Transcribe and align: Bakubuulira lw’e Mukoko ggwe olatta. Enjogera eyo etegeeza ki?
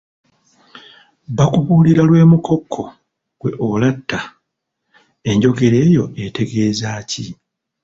Bakubuulira 1.37 2.01
lw’e 2.09 2.23
Mukoko 2.31 2.81
ggwe 3.33 3.49
olatta. 3.67 4.19
Enjogera 5.29 5.77
eyo 5.87 6.03
etegeeza 6.23 6.89
ki? 7.09 7.25